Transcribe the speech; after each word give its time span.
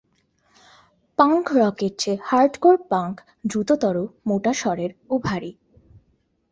Punk 1.19 1.45
রকের 1.57 1.93
চেয়ে 1.97 2.21
hardcore 2.23 2.75
punk 2.89 3.15
দ্রুততর, 3.45 3.95
মোটা 4.25 4.53
স্বরের 4.53 4.91
ও 5.09 5.15
ভারী। 5.17 5.51